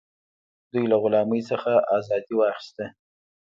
دوی 0.71 0.85
له 0.91 0.97
غلامۍ 1.03 1.41
څخه 1.51 1.71
ازادي 1.97 2.33
واخیسته. 2.35 2.85